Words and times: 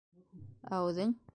Ә 0.77 0.81
үҙең? 0.87 1.17